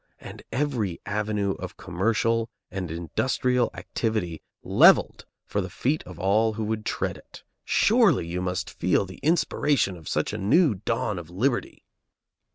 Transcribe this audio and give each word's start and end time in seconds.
and 0.17 0.41
every 0.51 0.99
avenue 1.05 1.51
of 1.59 1.77
commercial 1.77 2.49
and 2.71 2.89
industrial 2.89 3.69
activity 3.75 4.41
levelled 4.63 5.27
for 5.45 5.61
the 5.61 5.69
feet 5.69 6.01
of 6.05 6.17
all 6.17 6.53
who 6.53 6.63
would 6.63 6.87
tread 6.87 7.17
it? 7.19 7.43
Surely, 7.63 8.25
you 8.25 8.41
must 8.41 8.67
feel 8.71 9.05
the 9.05 9.17
inspiration 9.19 9.95
of 9.95 10.09
such 10.09 10.33
a 10.33 10.39
new 10.39 10.73
dawn 10.73 11.19
of 11.19 11.29
liberty! 11.29 11.85